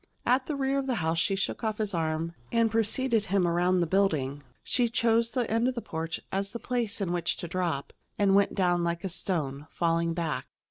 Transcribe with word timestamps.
At 0.25 0.47
the 0.47 0.55
rear 0.55 0.79
of 0.79 0.87
the 0.87 0.95
house 0.95 1.19
she 1.19 1.35
shook 1.35 1.63
off 1.63 1.77
his 1.77 1.93
arm 1.93 2.33
and 2.51 2.71
preceded 2.71 3.25
him 3.25 3.47
around 3.47 3.81
the 3.81 3.85
building. 3.85 4.41
She 4.63 4.89
chose 4.89 5.29
the 5.29 5.47
end 5.47 5.67
of 5.67 5.75
the 5.75 5.81
porch 5.83 6.19
as 6.31 6.49
the 6.49 6.57
place 6.59 7.01
in 7.01 7.11
which 7.13 7.37
to 7.37 7.47
drop, 7.47 7.93
and 8.17 8.33
went 8.33 8.55
down 8.55 8.83
like 8.83 9.03
a 9.03 9.09
stone, 9.09 9.67
falling 9.69 10.15
back. 10.15 10.47